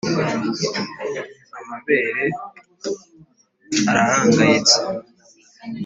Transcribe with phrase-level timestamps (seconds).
[1.59, 2.23] amabere
[3.89, 4.77] arahangayitse